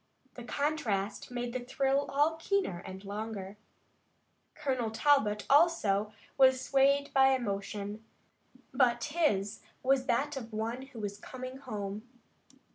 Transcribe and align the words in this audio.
The 0.33 0.43
contrast 0.43 1.29
made 1.29 1.53
the 1.53 1.59
thrill 1.59 2.07
all 2.09 2.31
the 2.31 2.43
keener 2.43 2.79
and 2.87 3.05
longer. 3.05 3.57
Colonel 4.55 4.89
Talbot, 4.89 5.45
also, 5.47 6.11
was 6.39 6.59
swayed 6.59 7.13
by 7.13 7.35
emotion, 7.35 8.03
but 8.73 9.03
his 9.03 9.59
was 9.83 10.07
that 10.07 10.35
of 10.35 10.51
one 10.53 10.87
who 10.87 10.99
was 10.99 11.19
coming 11.19 11.57
home. 11.57 12.07